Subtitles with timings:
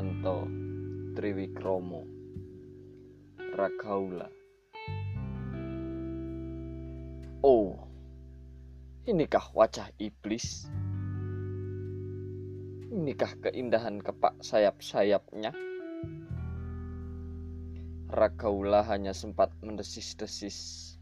[0.00, 0.48] Widianto
[1.12, 2.08] Triwikromo
[3.52, 4.24] Ragaula
[7.44, 7.76] Oh,
[9.04, 10.72] inikah wajah iblis?
[12.88, 15.52] Inikah keindahan kepak sayap-sayapnya?
[18.08, 20.96] Ragaula hanya sempat mendesis-desis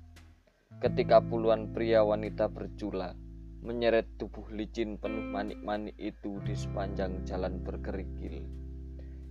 [0.83, 3.15] ketika puluhan pria wanita berjula
[3.62, 8.58] menyeret tubuh licin penuh manik-manik itu di sepanjang jalan berkerikil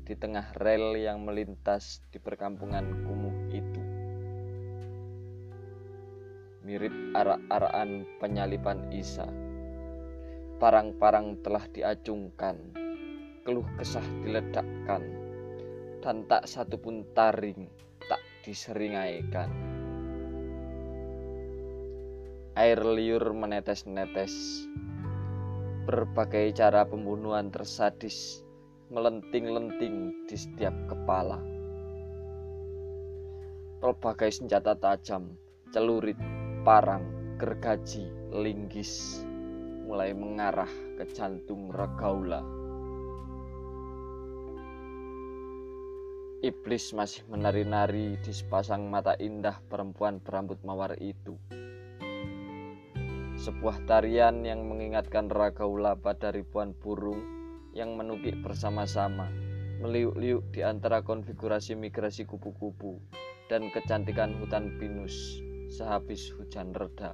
[0.07, 3.83] di tengah rel yang melintas di perkampungan kumuh itu.
[6.63, 9.27] Mirip arak-arakan penyalipan Isa.
[10.63, 12.55] Parang-parang telah diacungkan,
[13.43, 15.03] keluh kesah diledakkan,
[15.99, 17.67] dan tak satu pun taring
[18.07, 19.51] tak diseringaikan.
[22.55, 24.63] Air liur menetes-netes.
[25.83, 28.46] Berbagai cara pembunuhan tersadis
[28.87, 31.43] melenting-lenting di setiap kepala.
[33.83, 35.35] Pelbagai senjata tajam,
[35.75, 36.17] celurit,
[36.63, 37.03] parang,
[37.35, 39.21] gergaji, linggis
[39.83, 42.41] mulai mengarah ke jantung Ragaula.
[46.39, 51.35] Iblis masih menari-nari di sepasang mata indah perempuan berambut mawar itu
[53.37, 57.36] sebuah tarian yang mengingatkan Ragaula pada ribuan burung
[57.77, 59.29] yang menukik bersama-sama,
[59.85, 62.97] meliuk-liuk di antara konfigurasi migrasi kupu-kupu
[63.53, 65.13] dan kecantikan hutan pinus
[65.69, 67.13] sehabis hujan reda.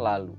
[0.00, 0.32] Lalu,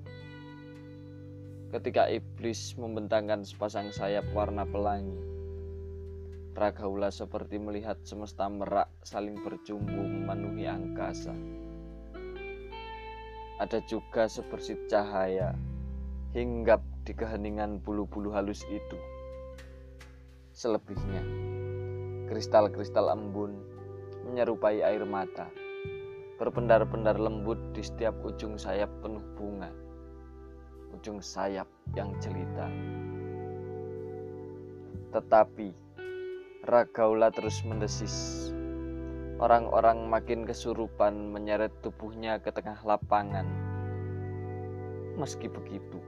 [1.70, 5.22] ketika iblis membentangkan sepasang sayap warna pelangi,
[6.58, 11.34] Ragaula seperti melihat semesta merak saling berjumbu memenuhi angkasa
[13.62, 15.56] ada juga sebersih cahaya
[16.34, 18.98] hinggap di keheningan bulu-bulu halus itu.
[20.54, 21.22] Selebihnya,
[22.26, 23.54] kristal-kristal embun
[24.26, 25.54] menyerupai air mata,
[26.42, 29.70] berpendar-pendar lembut di setiap ujung sayap penuh bunga,
[30.98, 32.66] ujung sayap yang jelita.
[35.14, 35.70] Tetapi,
[36.64, 38.50] Ragaula terus mendesis
[39.44, 43.44] Orang-orang makin kesurupan menyeret tubuhnya ke tengah lapangan.
[45.20, 46.00] Meski begitu,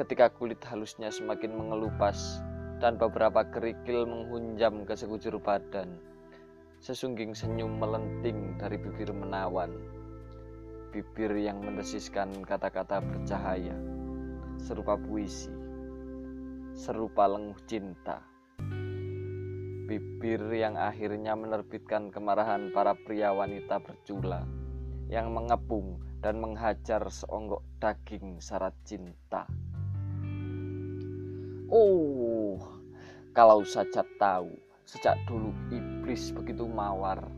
[0.00, 2.40] ketika kulit halusnya semakin mengelupas
[2.80, 6.00] dan beberapa kerikil menghunjam ke sekujur badan,
[6.80, 9.68] sesungging senyum melenting dari bibir menawan.
[10.88, 13.76] Bibir yang mendesiskan kata-kata bercahaya,
[14.56, 15.52] serupa puisi,
[16.72, 18.24] serupa lenguh cinta
[19.90, 24.46] bibir yang akhirnya menerbitkan kemarahan para pria wanita bercula
[25.10, 29.50] yang mengepung dan menghajar seonggok daging syarat cinta.
[31.70, 32.58] Oh,
[33.30, 34.50] kalau saja tahu
[34.82, 37.30] sejak dulu iblis begitu mawar.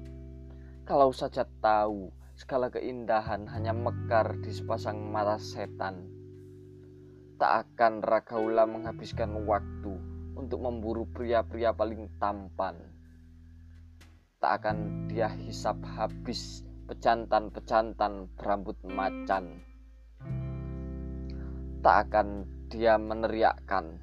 [0.88, 6.09] Kalau saja tahu segala keindahan hanya mekar di sepasang mata setan.
[7.37, 10.00] Tak akan Ragaula menghabiskan waktu
[10.32, 12.81] untuk memburu pria-pria paling tampan.
[14.41, 19.60] Tak akan dia hisap habis pejantan-pejantan berambut macan.
[21.84, 24.00] Tak akan dia meneriakkan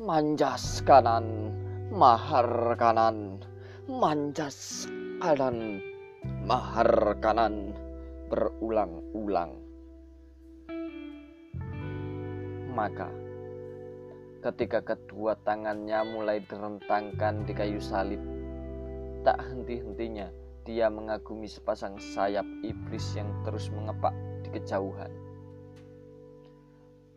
[0.00, 1.52] manjas kanan,
[1.92, 3.36] mahar kanan,
[3.84, 4.88] manjas
[5.20, 5.76] kanan,
[6.48, 7.76] mahar kanan
[8.32, 9.60] berulang-ulang.
[12.72, 13.12] Maka
[14.40, 18.24] ketika kedua tangannya mulai direntangkan di kayu salib.
[19.20, 20.32] Tak henti-hentinya
[20.64, 25.29] dia mengagumi sepasang sayap iblis yang terus mengepak di kejauhan.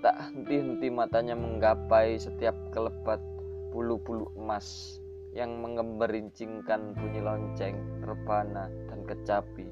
[0.03, 3.23] Tak henti-henti matanya menggapai setiap kelebat
[3.71, 4.99] bulu-bulu emas
[5.31, 9.63] yang mengemberincingkan bunyi lonceng, rebana, dan kecapi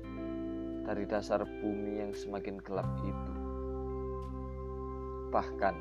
[0.87, 3.33] dari dasar bumi yang semakin gelap itu.
[5.35, 5.75] Bahkan,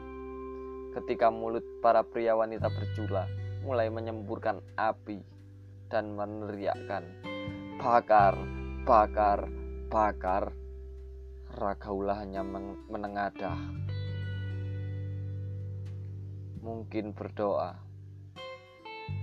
[0.98, 3.30] ketika mulut para pria wanita berjula
[3.62, 5.22] mulai menyemburkan api
[5.94, 7.06] dan meneriakkan
[7.78, 8.34] bakar,
[8.82, 9.46] bakar,
[9.86, 10.50] bakar.
[11.50, 12.46] Ragaula hanya
[12.86, 13.89] menengadah.
[16.60, 17.72] Mungkin berdoa.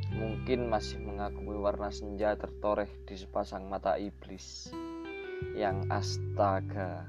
[0.10, 4.74] Mungkin masih mengakui warna senja tertoreh di sepasang mata iblis
[5.54, 7.06] yang astaga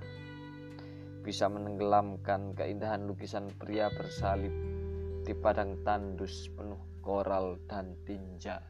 [1.25, 4.53] bisa menenggelamkan keindahan lukisan pria bersalib
[5.25, 8.61] di padang tandus penuh koral dan tinja.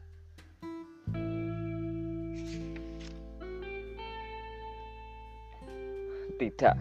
[6.39, 6.77] Tidak,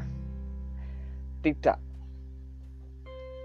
[1.43, 1.88] tidak.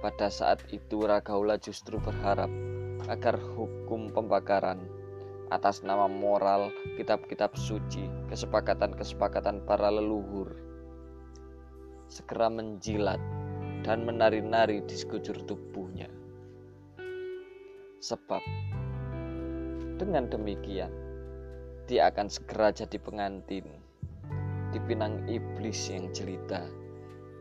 [0.04, 2.52] Pada saat itu Ragaula justru berharap
[3.08, 4.84] agar hukum pembakaran
[5.48, 10.60] atas nama moral kitab-kitab suci, kesepakatan-kesepakatan para leluhur
[12.12, 13.24] segera menjilat
[13.88, 16.12] dan menari-nari di sekujur tubuhnya.
[18.04, 18.44] Sebab
[20.04, 20.92] dengan demikian
[21.88, 23.72] dia akan segera jadi pengantin
[24.76, 26.68] dipinang iblis yang jelita,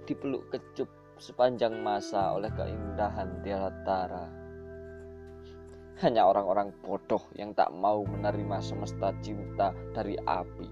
[0.06, 4.26] dipeluk kecup sepanjang masa oleh keindahan tiara
[6.02, 10.66] Hanya orang-orang bodoh yang tak mau menerima semesta cinta dari api.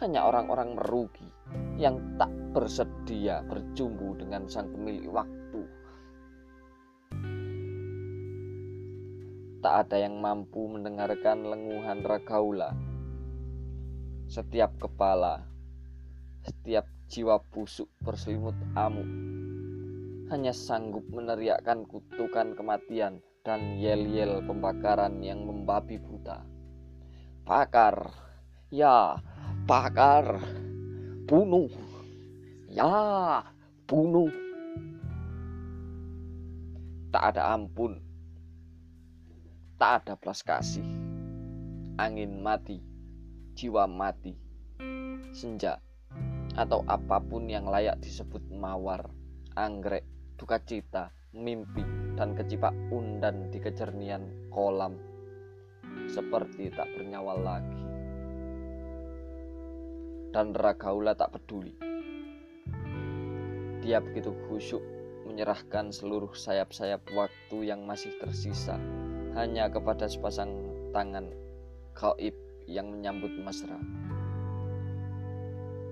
[0.00, 1.28] Hanya orang-orang merugi
[1.76, 5.60] yang tak bersedia berjumbu dengan sang pemilik waktu.
[9.60, 12.72] Tak ada yang mampu mendengarkan lenguhan ragaula.
[14.24, 15.44] Setiap kepala,
[16.48, 19.04] setiap jiwa busuk berselimut amuk
[20.32, 26.40] hanya sanggup meneriakkan kutukan kematian dan yel-yel pembakaran yang membabi buta.
[27.44, 28.08] Pakar,
[28.72, 29.20] ya,
[29.68, 30.40] pakar,
[31.28, 31.68] bunuh,
[32.72, 33.44] ya,
[33.84, 34.32] bunuh.
[37.12, 38.00] Tak ada ampun,
[39.76, 40.88] tak ada belas kasih.
[42.00, 42.80] Angin mati,
[43.52, 44.32] jiwa mati,
[45.36, 45.76] senja
[46.52, 49.08] atau apa pun yang layak disebut mawar,
[49.56, 50.04] anggrek,
[50.36, 51.84] duka cita, mimpi,
[52.16, 55.00] dan kecipak undan di kejernian kolam
[56.08, 57.82] seperti tak bernyawa lagi.
[60.32, 61.76] Dan Ragaula tak peduli.
[63.84, 64.80] Dia begitu khusyuk
[65.28, 68.80] menyerahkan seluruh sayap-sayap waktu yang masih tersisa
[69.32, 70.52] hanya kepada sepasang
[70.92, 71.32] tangan
[71.96, 72.36] gaib
[72.68, 73.76] yang menyambut mesra.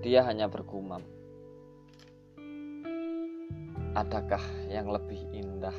[0.01, 1.05] Dia hanya bergumam.
[3.93, 5.77] Adakah yang lebih indah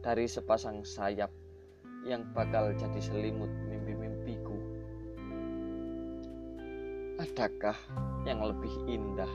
[0.00, 1.28] dari sepasang sayap
[2.08, 4.56] yang bakal jadi selimut mimpi-mimpiku?
[7.20, 7.76] Adakah
[8.24, 9.28] yang lebih indah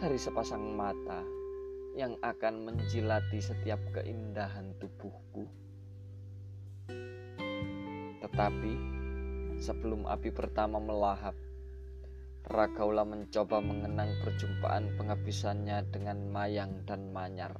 [0.00, 1.20] dari sepasang mata
[1.92, 5.44] yang akan menjilati setiap keindahan tubuhku?
[8.24, 8.72] Tetapi
[9.60, 11.36] sebelum api pertama melahap,
[12.44, 17.56] Ragaula mencoba mengenang perjumpaan penghabisannya dengan Mayang dan Manyar.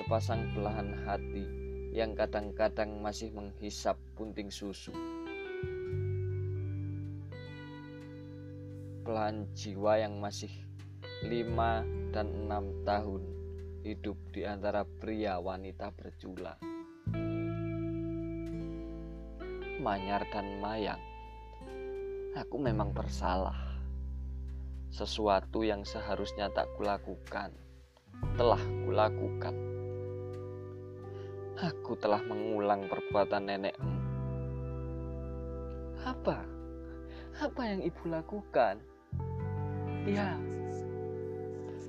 [0.00, 1.44] Sepasang belahan hati
[1.92, 4.96] yang kadang-kadang masih menghisap punting susu.
[9.04, 10.52] Belahan jiwa yang masih
[11.20, 11.84] lima
[12.16, 13.28] dan enam tahun
[13.84, 16.56] hidup di antara pria wanita berjula.
[19.84, 21.17] Manyar dan Mayang
[22.36, 23.56] aku memang bersalah.
[24.88, 27.52] Sesuatu yang seharusnya tak kulakukan,
[28.36, 29.54] telah kulakukan.
[31.58, 33.96] Aku telah mengulang perbuatan nenekmu.
[36.04, 36.44] Apa?
[37.38, 38.80] Apa yang ibu lakukan?
[40.08, 40.40] Ya,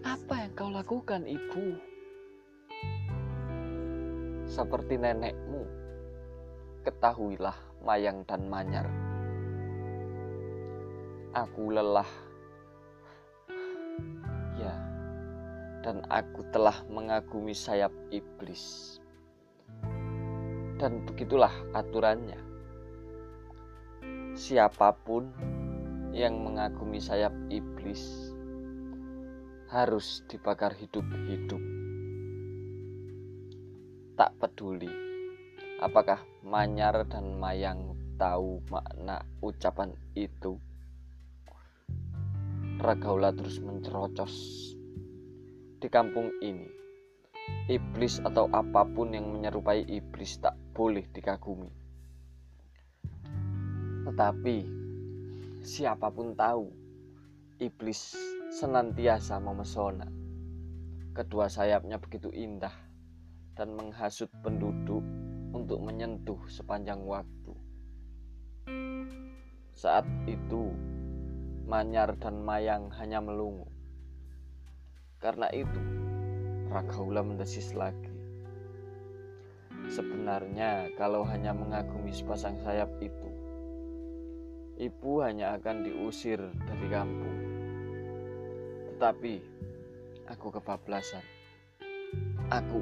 [0.03, 1.79] apa yang kau lakukan ibu?
[4.49, 5.63] Seperti nenekmu,
[6.83, 9.08] ketahuilah Mayang dan Manyar
[11.33, 12.09] aku lelah.
[14.57, 14.75] Ya,
[15.85, 18.97] dan aku telah mengagumi sayap iblis.
[20.79, 22.39] Dan begitulah aturannya.
[24.33, 25.27] Siapa pun
[26.15, 28.31] yang mengagumi sayap iblis
[29.69, 31.61] harus dibakar hidup-hidup.
[34.15, 35.09] Tak peduli
[35.79, 40.59] apakah Manyar dan Mayang tahu makna ucapan itu.
[42.79, 44.31] Ragaula terus mencerocos
[45.83, 46.63] di kampung ini.
[47.67, 51.67] Iblis atau apa pun yang menyerupai iblis tak boleh dikagumi.
[54.07, 54.57] Tetapi
[55.59, 56.71] siapa pun tahu
[57.59, 58.15] iblis
[58.47, 60.07] senantiasa memesona.
[61.11, 62.73] Kedua sayapnya begitu indah
[63.59, 65.03] dan menghasut penduduk
[65.51, 67.51] untuk menyentuh sepanjang waktu.
[69.75, 70.71] Saat itu
[71.69, 73.69] Manyar dan Mayang hanya melungu.
[75.21, 75.77] Karena itu,
[76.73, 78.09] Ragaula mendesis lagi.
[79.93, 83.29] Sebenarnya kalau hanya mengagumi sepasang sayap itu,
[84.81, 87.37] ibu hanya akan diusir dari kampung.
[88.89, 89.33] Tetapi
[90.25, 91.21] aku kebablasan.
[92.49, 92.81] Aku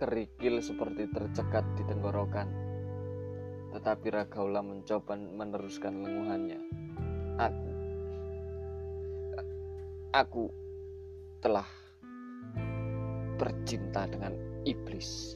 [0.00, 2.71] kerikil seperti tercekat di tenggorokan
[3.72, 6.60] tetapi Ragaula mencoba meneruskan lenguhannya.
[7.40, 7.68] Aku,
[10.12, 10.44] aku
[11.40, 11.64] telah
[13.40, 14.36] bercinta dengan
[14.68, 15.34] iblis.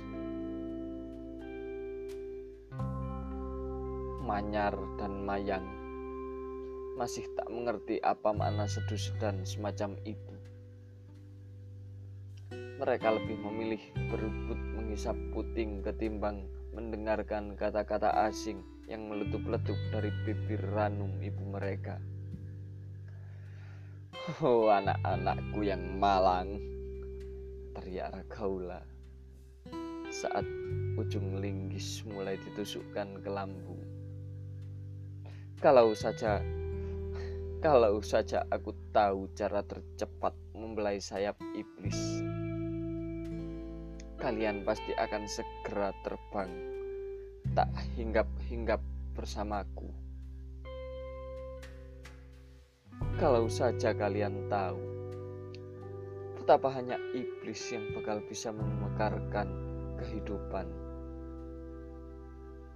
[4.20, 5.64] Manyar dan Mayang
[7.00, 10.36] masih tak mengerti apa makna sedus dan semacam itu.
[12.76, 13.80] Mereka lebih memilih
[14.12, 16.44] berebut menghisap puting ketimbang
[16.76, 21.96] mendengarkan kata-kata asing yang meletup-letup dari bibir ranum ibu mereka.
[24.42, 26.58] Oh anak-anakku yang malang
[27.78, 28.82] Teriak Ragaula
[30.10, 30.42] Saat
[30.98, 33.78] ujung linggis mulai ditusukkan ke lambung
[35.62, 36.42] Kalau saja
[37.62, 42.26] Kalau saja aku tahu cara tercepat membelai sayap iblis
[44.16, 46.48] Kalian pasti akan segera terbang.
[47.52, 47.68] Tak
[48.00, 48.80] hinggap-hinggap
[49.12, 49.92] bersamaku.
[53.20, 54.80] Kalau saja kalian tahu
[56.40, 59.52] betapa hanya iblis yang bakal bisa memekarkan
[60.00, 60.68] kehidupan,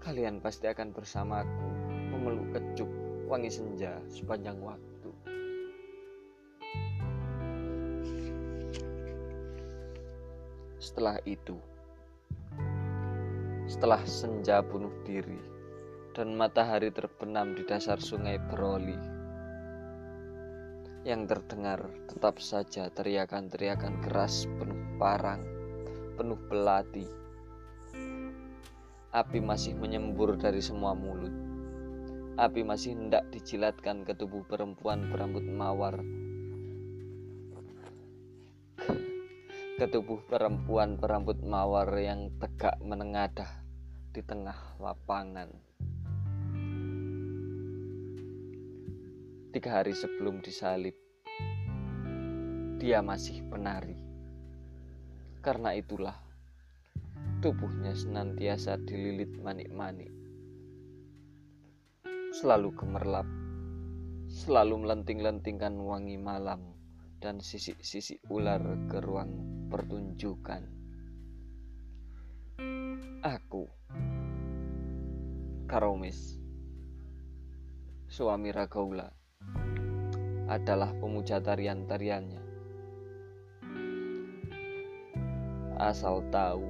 [0.05, 1.69] kalian pasti akan bersamaku
[2.13, 2.89] memeluk kecup
[3.29, 4.90] wangi senja sepanjang waktu.
[10.91, 11.55] Setelah itu,
[13.71, 15.39] setelah senja bunuh diri
[16.19, 18.99] dan matahari terbenam di dasar sungai Broli,
[21.07, 25.47] yang terdengar tetap saja teriakan-teriakan keras penuh parang,
[26.19, 27.07] penuh belati.
[29.15, 31.31] Api masih menyembur dari semua mulut.
[32.35, 36.03] Api masih hendak dijilatkan ke tubuh perempuan berambut mawar.
[39.81, 43.65] Ke tubuh perempuan berambut mawar yang tegak menengadah
[44.13, 45.49] di tengah lapangan.
[49.57, 50.93] Tiga hari sebelum disalib,
[52.77, 53.97] dia masih penari.
[55.41, 56.21] Karena itulah,
[57.41, 60.13] tubuhnya senantiasa dililit manik-manik.
[62.37, 63.25] Selalu gemerlap,
[64.29, 66.77] selalu melenting-lentingkan wangi malam
[67.25, 70.67] dan sisi-sisi ular ke ruang pertunjukan.
[73.23, 73.71] Aku,
[75.71, 76.43] Karomis,
[78.11, 79.15] suami Ragaula
[80.51, 82.43] adalah pemuja tarian-tariannya.
[85.79, 86.67] Asal tahu,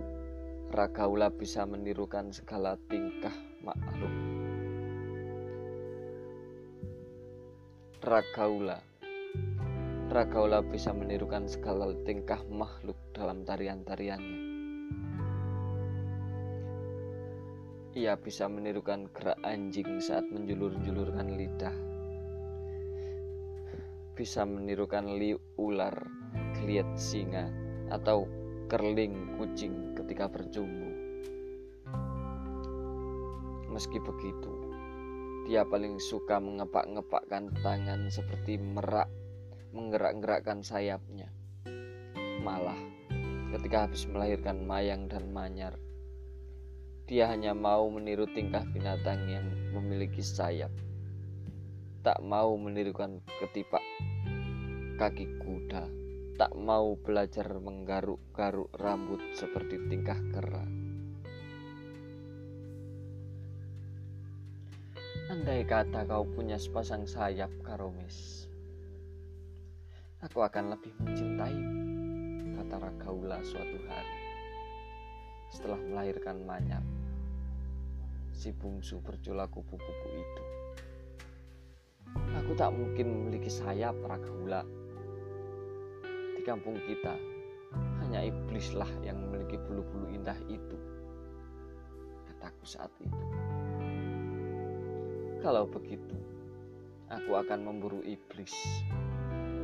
[0.68, 4.12] Ragaula bisa menirukan segala tingkah makhluk.
[8.04, 8.89] Ragaula
[10.10, 14.40] Ragaula bisa menirukan segala tingkah makhluk dalam tarian-tariannya.
[17.94, 21.90] Ia bisa menirukan gerak anjing saat menjulur-julurkan lidah
[24.20, 25.96] bisa menirukan liu ular,
[26.60, 27.48] geliat singa,
[27.88, 28.28] atau
[28.68, 30.92] kerling kucing ketika berjumbu.
[33.72, 34.52] Meski begitu,
[35.48, 39.08] dia paling suka mengepak-ngepakkan tangan seperti merak,
[39.70, 41.30] menggerak-gerakkan sayapnya.
[42.40, 42.78] Malah,
[43.56, 45.76] ketika habis melahirkan mayang dan manyar,
[47.10, 50.70] dia hanya mau meniru tingkah binatang yang memiliki sayap
[52.00, 53.84] tak mau menirukan ketipak
[54.96, 55.84] kaki kuda,
[56.40, 60.64] tak mau belajar menggaruk-garuk rambut seperti tingkah kera.
[65.28, 68.39] Andai kata kau punya sepasang sayap, Karomis,
[70.20, 71.60] aku akan lebih mencintai,
[72.60, 74.18] kata Ragaula suatu hari.
[75.48, 76.84] Setelah melahirkan Manyar,
[78.36, 80.44] si bungsu bercula kupu-kupu itu.
[82.36, 84.60] Aku tak mungkin memiliki sayap, Ragaula
[86.36, 87.16] di kampung kita,
[88.04, 90.76] hanya iblislah yang memiliki bulu-bulu indah itu.
[92.28, 93.24] Kataku saat itu.
[95.40, 96.16] Kalau begitu,
[97.08, 98.52] aku akan memburu iblis.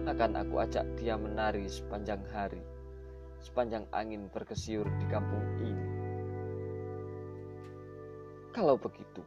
[0.07, 2.63] Akan aku ajak dia menari sepanjang hari,
[3.43, 5.87] sepanjang angin berkesiur di kampung ini.
[8.55, 9.21] Kalau begitu,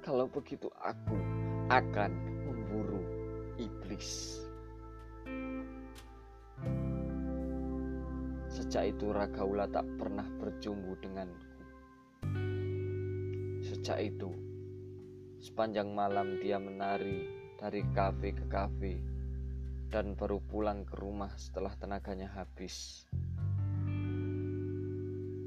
[0.00, 1.14] kalau begitu aku
[1.68, 2.10] akan
[2.48, 3.04] memburu
[3.60, 4.40] iblis.
[8.48, 11.46] Sejak itu Ragaula tak pernah berjumbu denganku.
[13.62, 14.51] Sejak itu,
[15.42, 17.26] sepanjang malam dia menari
[17.58, 19.02] dari kafe ke kafe
[19.90, 23.04] dan baru pulang ke rumah setelah tenaganya habis.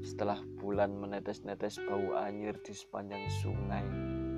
[0.04, 3.88] Setelah bulan menetes-netes bau anyir di sepanjang sungai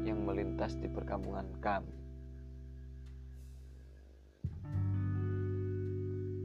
[0.06, 1.98] yang melintas di perkampungan kami.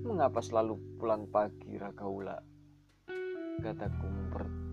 [0.09, 2.41] Mengapa selalu pulang pagi Ragaula?
[3.61, 4.09] Kataku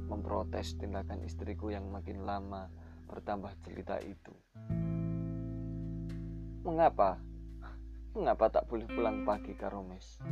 [0.09, 2.80] memprotes tindakan istriku yang makin lama
[3.11, 4.31] bertambah cerita itu.
[6.63, 7.19] Mengapa?
[8.15, 10.23] Mengapa tak boleh pulang pagi, Karomes?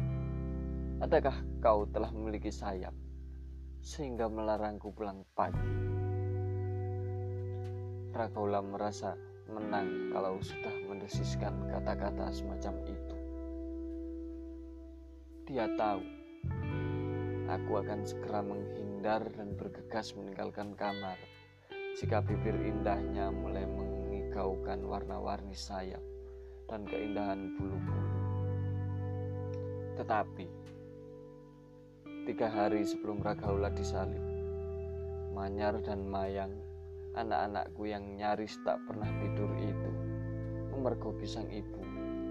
[1.02, 2.94] Adakah kau telah memiliki sayap
[3.82, 5.62] sehingga melarangku pulang pagi?
[8.14, 9.14] Ragaula merasa
[9.46, 13.16] menang kalau sudah mendesiskan kata-kata semacam itu.
[15.48, 16.02] Dia tahu
[17.48, 21.16] aku akan segera menghindar dan bergegas meninggalkan kamar
[21.96, 26.02] jika bibir indahnya mulai mengigaukan warna-warni sayap
[26.68, 28.12] dan keindahan bulu-bulu.
[29.96, 30.46] Tetapi,
[32.28, 34.20] tiga hari sebelum Ragaula disalib,
[35.32, 36.52] Manyar dan Mayang,
[37.16, 39.90] anak-anakku yang nyaris tak pernah tidur itu,
[40.76, 41.80] memergoki sang ibu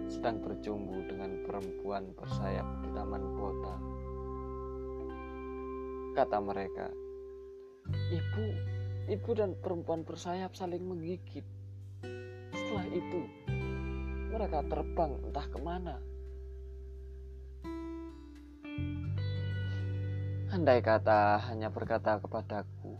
[0.07, 3.75] sedang berjumbu dengan perempuan bersayap di taman kota.
[6.15, 6.87] Kata mereka,
[7.87, 8.47] Ibu,
[9.07, 11.47] ibu dan perempuan bersayap saling menggigit.
[12.51, 13.21] Setelah itu,
[14.35, 15.95] mereka terbang entah ke mana.
[20.51, 22.99] Andai kata hanya berkata kepadaku,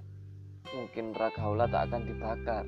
[0.72, 2.66] mungkin Ragaula tak akan dibakar.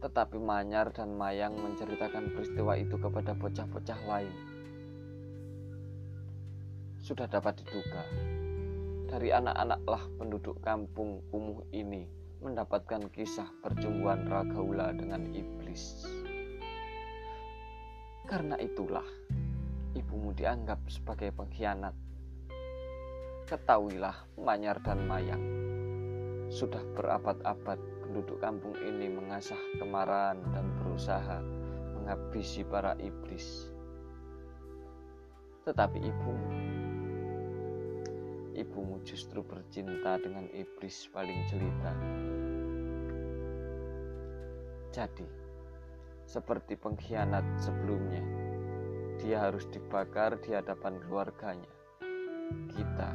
[0.00, 4.32] Tetapi Manyar dan Mayang menceritakan peristiwa itu kepada bocah-bocah lain.
[7.00, 8.04] Sudah dapat diduga,
[9.10, 12.06] dari anak-anaklah penduduk kampung kumuh ini
[12.38, 16.06] mendapatkan kisah percumbuan Ragaula dengan iblis.
[18.30, 19.02] Karena itulah
[19.98, 21.90] ibumu dianggap sebagai pengkhianat.
[23.50, 25.42] Ketahuilah Manyar dan Mayang.
[26.46, 31.42] Sudah berabad-abad penduduk kampung ini mengasah kemarahan dan berusaha
[31.98, 33.74] menghabisi para iblis.
[35.66, 36.69] Tetapi ibumu,
[38.54, 41.94] ibumu justru bercinta dengan iblis paling jelita.
[44.90, 45.26] Jadi,
[46.26, 48.22] seperti pengkhianat sebelumnya.
[49.20, 51.72] Dia harus dibakar di hadapan keluarganya.
[52.70, 53.10] Kita,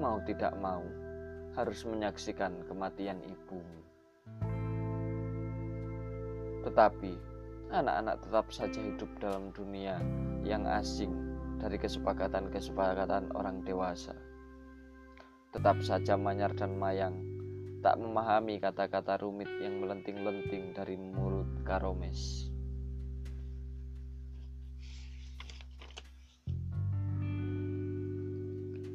[0.00, 0.84] mau tidak mau,
[1.56, 3.80] harus menyaksikan kematian ibumu.
[6.64, 7.12] Tetapi,
[7.72, 10.00] anak-anak tetap saja hidup dalam dunia
[10.44, 11.14] yang asing
[11.56, 14.16] dari kesepakatan-kesepakatan orang dewasa.
[15.56, 17.16] Tetap saja Manyar dan Mayang
[17.80, 22.52] tak memahami kata-kata rumit yang melenting-lenting dari mulut Karomes.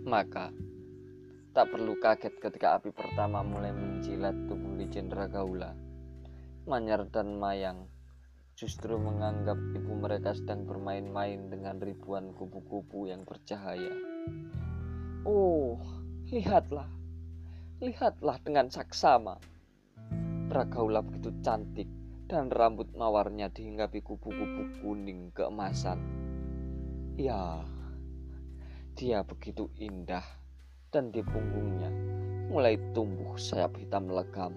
[0.06, 0.54] Maka,
[1.58, 5.74] tak perlu kaget ketika api pertama mulai menjilat tubuh licin Ragaula.
[6.70, 7.90] Manyar dan Mayang
[8.54, 13.98] justru menganggap ibu mereka sedang bermain-main dengan ribuan kupu-kupu yang bercahaya.
[15.26, 16.01] Oh,
[16.32, 16.88] lihatlah,
[17.84, 19.36] lihatlah dengan saksama.
[20.48, 21.92] Ragaula begitu cantik
[22.32, 26.00] dan rambut mawarnya dihinggapi kupu-kupu kuning keemasan.
[27.20, 27.68] Ya,
[28.96, 30.24] dia begitu indah
[30.96, 31.92] dan di punggungnya
[32.48, 34.56] mulai tumbuh sayap hitam legam.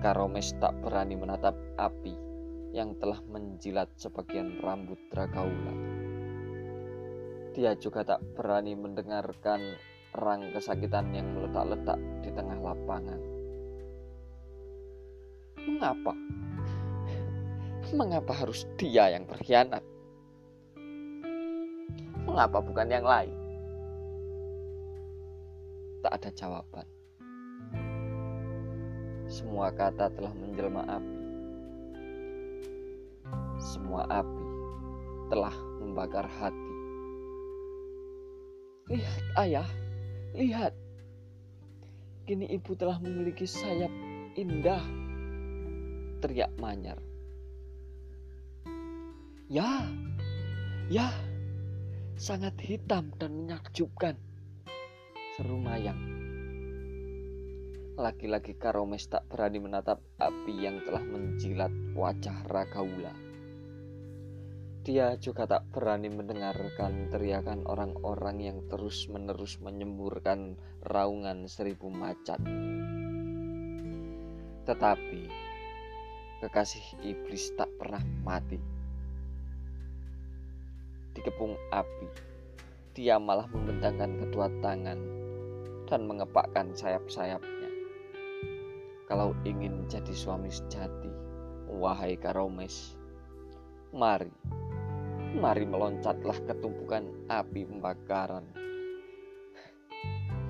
[0.00, 2.16] Karomes tak berani menatap api
[2.72, 6.07] yang telah menjilat sebagian rambut Ragaula.
[7.58, 9.58] Dia juga tak berani mendengarkan
[10.14, 13.18] perang kesakitan yang meletak-letak di tengah lapangan.
[15.66, 16.14] Mengapa?
[17.90, 19.82] Mengapa harus dia yang berkhianat?
[22.30, 23.34] Mengapa bukan yang lain?
[26.06, 26.86] Tak ada jawaban.
[29.26, 31.18] Semua kata telah menjelma api.
[33.58, 34.46] Semua api
[35.26, 36.67] telah membakar hati.
[38.88, 39.68] Lihat, ayah.
[40.32, 40.72] Lihat,
[42.24, 43.92] kini ibu telah memiliki sayap
[44.32, 44.80] indah.
[46.24, 46.96] Teriak Manyar.
[49.52, 49.84] Ya,
[50.88, 51.12] ya,
[52.16, 54.16] sangat hitam dan menakjubkan.
[55.36, 56.00] Seru Mayang.
[58.00, 63.27] Laki-laki Karomes tak berani menatap api yang telah menjilat wajah Ragaula.
[64.86, 70.54] Dia juga tak berani mendengarkan teriakan orang-orang yang terus-menerus menyemburkan
[70.86, 72.40] raungan seribu macan.
[74.64, 75.22] Tetapi
[76.38, 78.60] kekasih iblis tak pernah mati.
[81.18, 82.06] Dikepung api,
[82.94, 85.00] dia malah membentangkan kedua tangan
[85.90, 87.70] dan mengepakkan sayap-sayapnya.
[89.08, 91.08] kalau ingin jadi suami sejati,
[91.64, 92.92] wahai Karomes.
[93.88, 94.28] Mari,
[95.36, 98.48] mari meloncatlah ke tumpukan api pembakaran.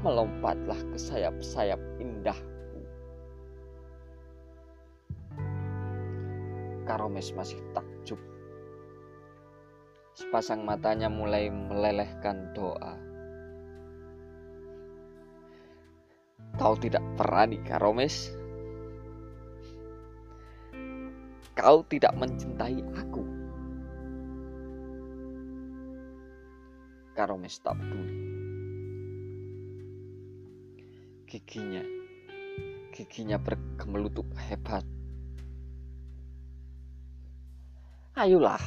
[0.06, 2.80] Melompatlah ke sayap-sayap indahku.
[6.86, 8.20] Karomes masih takjub.
[10.14, 12.94] Sepasang matanya mulai melelehkan doa.
[16.58, 18.34] Kau tidak berani, Karomes.
[21.54, 23.27] Kau tidak mencintai aku.
[27.18, 28.14] Karomes tak peduli.
[31.26, 31.82] Giginya,
[32.94, 34.86] giginya bergemelutuk hebat.
[38.14, 38.62] Ayolah,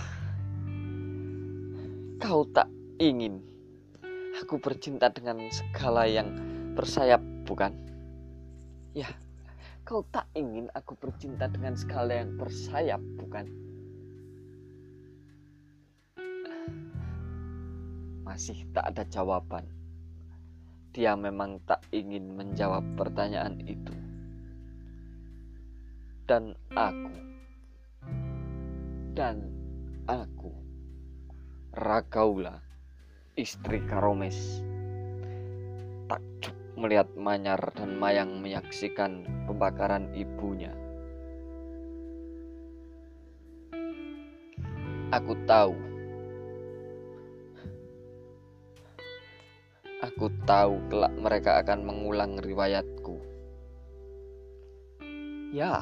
[2.20, 2.68] kau tak
[3.00, 3.40] ingin
[4.44, 6.28] aku bercinta dengan segala yang
[6.76, 7.72] bersayap, bukan?
[8.92, 9.08] Ya,
[9.82, 13.61] Kau tak ingin aku bercinta dengan segala yang bersayap, bukan?
[18.42, 19.70] Masih tak ada jawaban.
[20.98, 23.94] Dia memang tak ingin menjawab pertanyaan itu.
[26.26, 27.14] Dan aku,
[29.14, 29.46] dan
[30.10, 30.50] aku,
[31.70, 32.66] Ragaula,
[33.38, 34.66] istri Karomes,
[36.10, 40.74] takjub melihat Manyar dan Mayang menyaksikan pembakaran ibunya.
[45.14, 45.91] Aku tahu.
[50.02, 53.22] Aku tahu kelak mereka akan mengulang riwayatku.
[55.54, 55.78] Ya,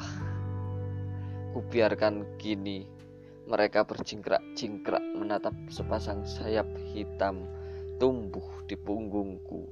[1.56, 2.84] kubiarkan kini
[3.48, 7.48] mereka berjingkrak-jingkrak menatap sepasang sayap hitam
[7.96, 9.64] tumbuh di punggungku.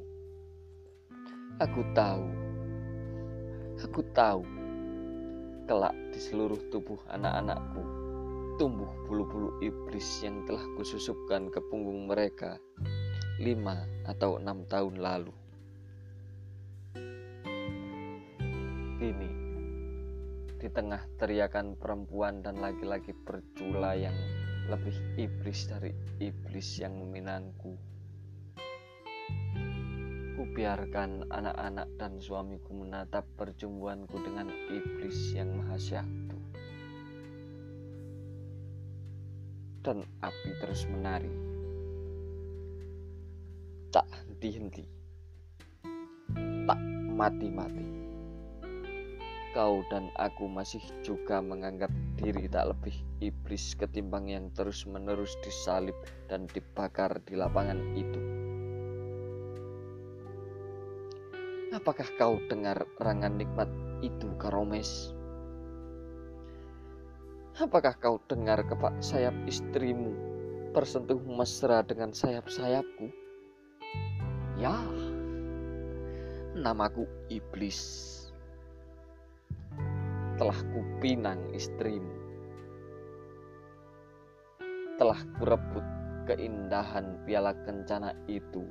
[1.60, 2.24] Aku tahu,
[3.84, 4.48] aku tahu,
[5.68, 8.08] kelak di seluruh tubuh anak-anakku
[8.58, 12.58] tumbuh bulu-bulu iblis yang telah kususupkan ke punggung mereka
[13.38, 15.34] lima atau enam tahun lalu.
[18.98, 19.30] Kini,
[20.58, 24.14] di tengah teriakan perempuan dan laki-laki bercula yang
[24.68, 27.78] lebih iblis dari iblis yang meminangku
[30.38, 35.74] Kubiarkan anak-anak dan suamiku menatap percumbuanku dengan iblis yang maha.
[39.82, 41.57] Dan api terus menari.
[44.38, 44.86] Henti-henti.
[46.62, 46.78] Tak
[47.10, 47.82] mati-mati.
[49.50, 55.98] Kau dan aku masih juga menganggap diri tak lebih iblis ketimbang yang terus-menerus disalib
[56.30, 58.20] dan dibakar di lapangan itu.
[61.74, 63.66] Apakah kau dengar rangan nikmat
[64.06, 65.18] itu, Karomes?
[67.58, 70.14] Apakah kau dengar kepak sayap istrimu
[70.70, 73.26] bersentuh mesra dengan sayap-sayapku?
[74.58, 74.74] Ya,
[76.58, 77.78] namaku Iblis.
[80.34, 82.10] Telah kupinang istrimu.
[84.98, 85.86] Telah kurebut
[86.26, 88.66] keindahan piala kencana itu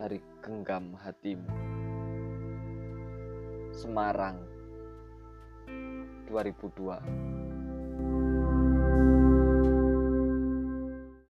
[0.00, 1.44] dari genggam hatimu.
[3.76, 4.40] Semarang
[6.24, 7.32] 2002